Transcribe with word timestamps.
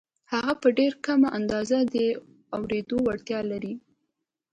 هغه 0.33 0.53
په 0.61 0.67
ډېره 0.77 0.97
کمه 1.05 1.27
اندازه 1.37 1.77
د 1.93 1.95
اورېدو 2.57 2.97
وړتیا 3.03 3.39
لري 3.51 3.73